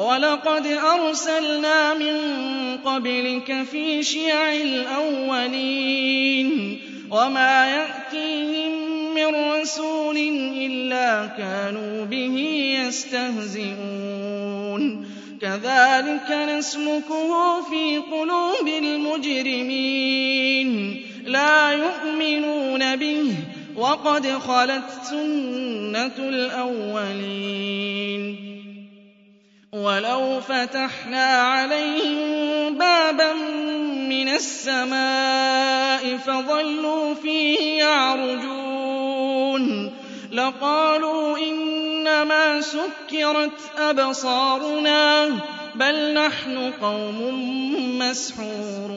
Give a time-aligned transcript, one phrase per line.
[0.00, 2.16] وَلَقَدْ أَرْسَلْنَا مِن
[2.84, 6.50] قَبْلِكَ فِي شِيَعِ الْأَوَّلِينَ
[7.10, 8.72] وَمَا يَأْتِيهِم
[9.14, 10.16] مِّن رَّسُولٍ
[10.56, 12.36] إِلَّا كَانُوا بِهِ
[12.86, 15.06] يَسْتَهْزِئُونَ.
[15.42, 20.70] كَذَٰلِكَ نَسْلُكُهُ فِي قُلُوبِ الْمُجْرِمِينَ.
[21.26, 23.34] لَا يُؤْمِنُونَ بِهِ
[23.76, 28.49] وَقَدْ خَلَتْ سُنَّةُ الْأَوَّلِينَ.
[29.72, 33.32] وَلَوْ فَتَحْنَا عَلَيْهِم بَابًا
[34.10, 39.64] مِّنَ السَّمَاءِ فَظَلُّوا فِيهِ يَعْرُجُونَ
[40.32, 45.28] لَقَالُوا إِنَّمَا سُكِّرَتْ أَبْصَارُنَا
[45.74, 48.90] بَلْ نَحْنُ قَوْمٌ مَّسْحُورُونَ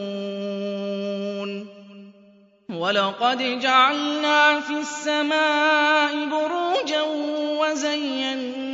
[2.74, 7.02] وَلَقَدْ جَعَلْنَا فِي السَّمَاءِ بُرُوجًا
[7.62, 8.74] وَزَيَّنَّاهَا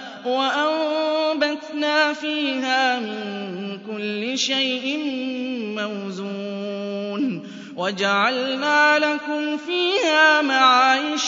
[0.25, 4.97] وَأَنبَتْنَا فِيهَا مِن كُلِّ شَيْءٍ
[5.75, 11.23] مَّوْزُونٍ وَجَعَلْنَا لَكُمْ فِيهَا مَعَايِشَ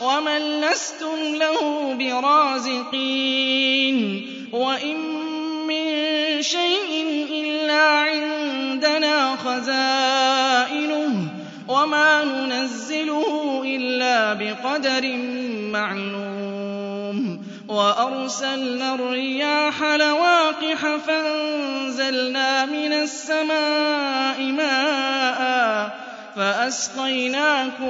[0.00, 3.16] وَمَن لَّسْتُمْ لَهُ بِرَازِقِينَ
[4.52, 4.96] وَإِن
[5.68, 5.86] مِّن
[6.42, 11.28] شَيْءٍ إِلَّا عِندَنَا خَزَائِنُهُ
[11.68, 15.02] وَمَا نُنَزِّلُهُ إِلَّا بِقَدَرٍ
[15.72, 16.37] مَّعْلُومٍ
[17.78, 25.40] وَأَرْسَلْنَا الرِّيَاحَ لَوَاقِحَ فَأَنزَلْنَا مِنَ السَّمَاءِ مَاءً
[26.36, 27.84] فَأَسْقَيْنَاكُمُوهُ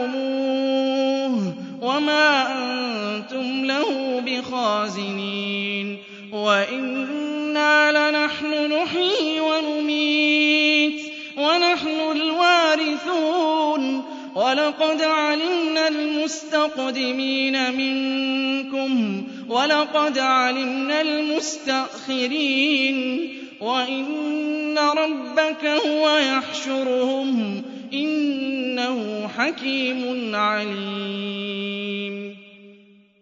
[1.83, 5.99] وَمَا أَنتُمْ لَهُ بِخَازِنِينَ
[6.33, 11.01] وَإِنَّا لَنَحْنُ نُحْيِي وَنُمِيتُ
[11.37, 22.97] وَنَحْنُ الْوَارِثُونَ وَلَقَدْ عَلِمْنَا الْمُسْتَقْدِمِينَ مِنكُمْ وَلَقَدْ عَلِمْنَا الْمُسْتَأْخِرِينَ
[23.61, 32.37] وَإِنَّ رَبَّكَ هُوَ يَحْشُرُهُمْ إِنَّهُ حَكِيمٌ عَلِيمٌ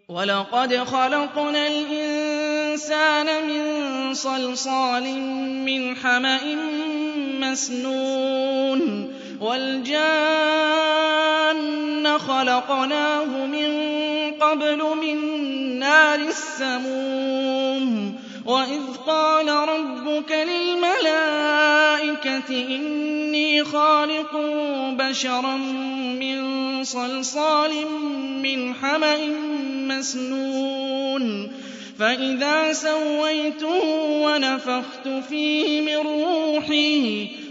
[0.09, 5.03] وَلَقَدْ خَلَقْنَا الْإِنسَانَ مِن صَلْصَالٍ
[5.65, 6.55] مِّنْ حَمَإٍ
[7.39, 10.07] مَّسْنُونٍ وَالْجَانَّ
[12.17, 13.96] خَلَقْنَاهُ مِن
[14.41, 15.17] قَبْلُ مِن
[15.79, 18.15] نَّارِ السَّمُومِ
[18.45, 21.85] وَإِذْ قَالَ رَبُّكَ لِلْمَلَائِكَةِ
[22.49, 24.35] إِنِّي خَالِقٌ
[24.99, 25.57] بَشَرًا
[26.21, 27.71] مِّن صَلْصَالٍ
[28.43, 29.27] مِّنْ حَمَإٍ
[29.87, 31.51] مَّسْنُونٍ
[31.99, 33.83] فَإِذَا سَوَّيْتُهُ
[34.21, 37.27] وَنَفَخْتُ فِيهِ مِن رُّوحِي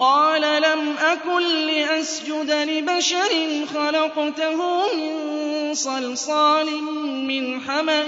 [0.00, 4.56] قال لم أكن لأسجد لبشر خلقته
[4.96, 6.66] من صلصال
[7.26, 8.04] من حمأ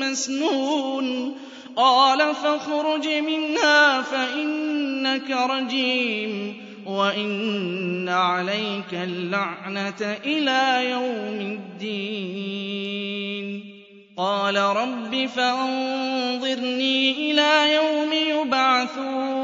[0.00, 1.36] مسنون.
[1.76, 6.56] قال فاخرج منها فإنك رجيم
[6.86, 12.94] وإن عليك اللعنة إلى يوم الدين.
[14.16, 19.43] قال رب فأنظرني إلى يوم يبعثون.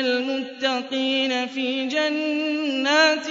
[0.00, 3.28] المتقين في جنات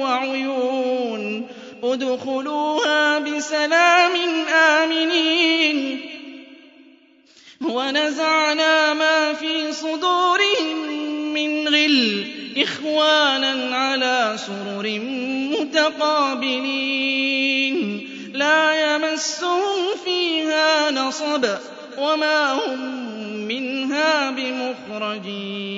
[0.00, 1.46] وعيون
[1.82, 4.16] ادخلوها بسلام
[4.48, 6.00] آمنين.
[7.60, 10.76] ونزعنا ما في صدورهم
[11.34, 12.24] من غل
[12.56, 15.00] إخوانا على سرر
[15.60, 16.74] متقابلين.
[18.34, 21.46] لا يمسهم فيها نصب
[21.98, 22.80] وما هم
[23.48, 25.73] منها بمخرجين.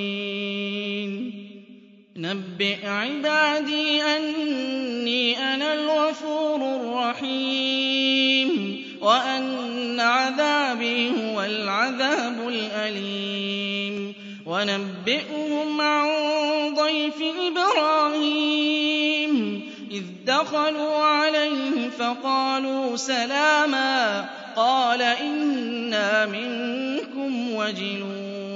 [2.56, 8.50] نبئ عبادي أني أنا الغفور الرحيم
[9.00, 14.14] وأن عذابي هو العذاب الأليم
[14.46, 16.08] ونبئهم عن
[16.74, 17.22] ضيف
[17.52, 18.82] إبراهيم
[19.90, 28.55] إذ دخلوا عليه فقالوا سلاما قال إنا منكم وجلون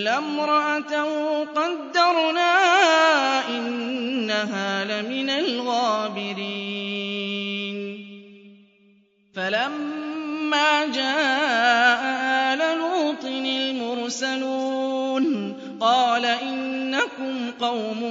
[0.00, 2.52] إلا امرأته قدرنا
[3.48, 6.40] إنها لمن الغابرين
[9.34, 12.00] فلما جاء
[12.52, 15.26] آل لوط المرسلون
[15.80, 18.02] قال إنكم قوم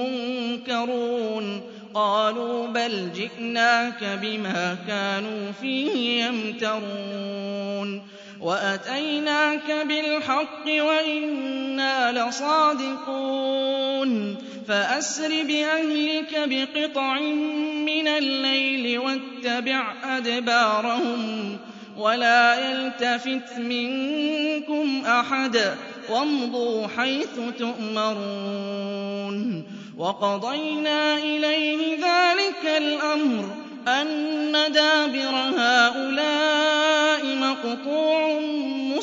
[0.00, 1.60] منكرون
[1.94, 8.02] قالوا بل جئناك بما كانوا فيه يمترون
[8.42, 13.72] وأتيناك بالحق وإنا لصادقون.
[14.68, 17.20] فأسر بأهلك بقطع
[17.86, 21.58] من الليل واتبع أدبارهم
[21.98, 25.74] ولا يلتفت منكم أحد
[26.10, 29.02] وامضوا حيث تؤمرون.
[29.98, 33.44] وقضينا إليه ذلك الأمر
[33.88, 38.31] أن دابر هؤلاء مقطوع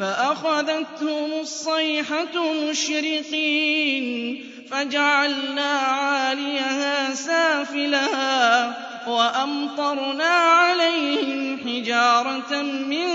[0.00, 8.74] فَأَخَذَتْهُمُ الصَّيْحَةُ مُشْرِقِينَ فَجَعَلْنَا عَالِيَهَا سَافِلَهَا
[9.08, 13.08] وَأَمْطَرْنَا عَلَيْهِمْ حِجَارَةً مِّن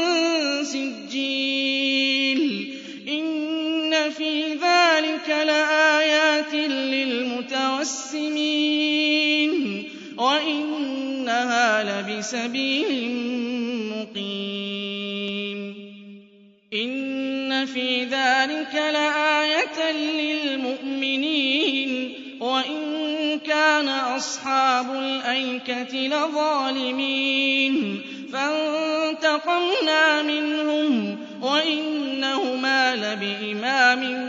[0.64, 2.42] سِجِّيلٍ
[3.08, 8.00] إِنَّ فِي ذَٰلِكَ لَآيَاتٍ لِّلْمُتَوَسِّمِينَ
[10.20, 13.16] وَإِنَّهَا لَبِسَبِيلٍ
[13.96, 15.76] مُّقِيمٍ.
[16.74, 22.14] إِنَّ فِي ذَٰلِكَ لَآيَةً لِّلْمُؤْمِنِينَ.
[22.42, 28.02] وَإِن كَانَ أَصْحَابُ الْأَيْكَةِ لَظَالِمِينَ.
[28.34, 31.18] فَانتَقَمْنَا مِنْهُمْ.
[31.42, 34.29] وَإِنَّهُمَا لَبِإِمَامٍ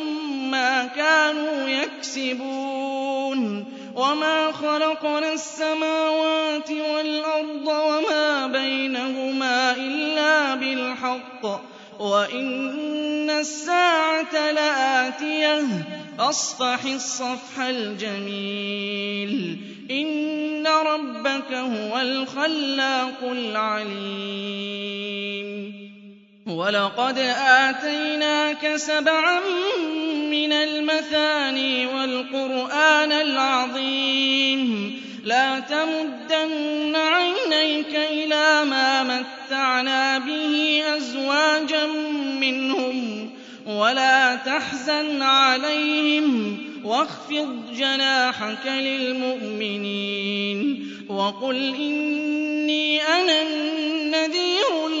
[0.51, 3.65] مَّا كَانُوا يَكْسِبُونَ.
[3.95, 11.61] وَمَا خَلَقْنَا السَّمَاوَاتِ وَالْأَرْضَ وَمَا بَيْنَهُمَا إِلَّا بِالْحَقِّ.
[11.99, 15.63] وَإِنَّ السَّاعَةَ لَآتِيَةٌ.
[16.17, 19.57] فَاصْفَحِ الصَّفْحَ الْجَمِيلَ.
[19.91, 25.30] إِنَّ رَبَّكَ هُوَ الْخَلَّاقُ الْعَلِيمُ.
[26.61, 27.17] وَلَقَدْ
[27.67, 29.39] آتَيْنَاكَ سَبْعًا
[30.31, 34.61] مِّنَ الْمَثَانِي وَالْقُرْآنَ الْعَظِيمَ
[35.25, 41.85] لَا تَمُدَّنَّ عَيْنَيْكَ إِلَىٰ مَا مَتَّعْنَا بِهِ أَزْوَاجًا
[42.41, 43.29] مِّنْهُمْ
[43.67, 50.01] وَلَا تَحْزَنْ عَلَيْهِمْ وَاخْفِضْ جَنَاحَكَ لِلْمُؤْمِنِينَ
[51.09, 55.00] وَقُلْ إِنِّي أَنَا النَّذِيرُ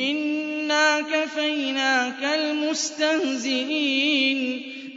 [0.00, 3.52] إِنَّا كَفَيْنَاكَ الْمُسْتَهْزِئِينَ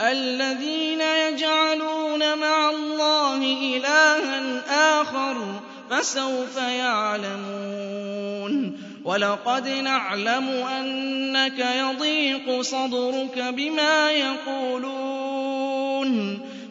[0.02, 3.38] الَّذِينَ يَجْعَلُونَ مَعَ اللَّهِ
[3.78, 4.62] إِلَٰهًا
[5.02, 8.00] آخَرَ فَسَوْفَ يَعْلَمُونَ
[9.06, 15.60] وَلَقَدْ نَعْلَمُ أَنَّكَ يَضِيقُ صَدْرُكَ بِمَا يَقُولُونَ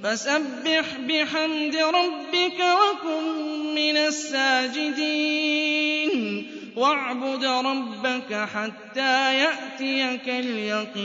[0.04, 3.24] فَسَبِّحْ بِحَمْدِ رَبِّكَ وَكُن
[3.74, 5.18] مِّنَ السَّاجِدِينَ
[6.76, 10.98] وَاعْبُدْ رَبَّكَ حَتَّىٰ يَأْتِيَكَ الْيَقِينُ.